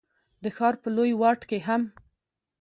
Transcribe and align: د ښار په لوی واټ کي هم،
د 0.43 0.45
ښار 0.55 0.75
په 0.83 0.89
لوی 0.95 1.11
واټ 1.21 1.41
کي 1.49 1.59
هم، 1.67 1.81